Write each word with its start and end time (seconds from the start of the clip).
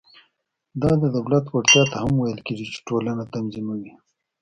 دا 0.81 0.91
د 1.01 1.03
دولت 1.15 1.45
وړتیا 1.49 1.83
ته 1.91 1.97
هم 2.03 2.13
ویل 2.17 2.39
کېږي 2.47 2.65
چې 2.73 2.79
ټولنه 2.87 3.23
تنظیموي. 3.33 3.93